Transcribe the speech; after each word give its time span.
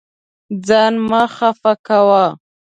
ځان 0.67 0.93
مه 1.09 1.21
خفه 1.35 1.73
کوه. 1.85 2.25